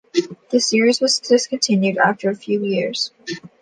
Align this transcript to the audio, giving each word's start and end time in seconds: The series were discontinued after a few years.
The 0.49 0.59
series 0.59 0.99
were 0.99 1.05
discontinued 1.29 1.97
after 1.99 2.31
a 2.31 2.35
few 2.35 2.63
years. 2.65 3.11